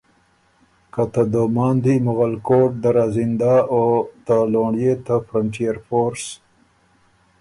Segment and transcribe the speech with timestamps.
[0.93, 3.83] که ته دوماندی، مغلکوټ، دره زنده او
[4.25, 6.23] ته لونړيې ته فرنټئر فورس